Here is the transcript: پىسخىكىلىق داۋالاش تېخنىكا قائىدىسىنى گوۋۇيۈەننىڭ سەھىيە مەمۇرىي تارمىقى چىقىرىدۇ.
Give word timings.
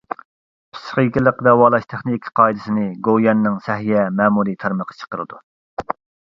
پىسخىكىلىق 0.75 1.43
داۋالاش 1.47 1.85
تېخنىكا 1.93 2.31
قائىدىسىنى 2.39 2.87
گوۋۇيۈەننىڭ 3.09 3.61
سەھىيە 3.67 4.07
مەمۇرىي 4.23 4.57
تارمىقى 4.65 4.99
چىقىرىدۇ. 5.03 5.41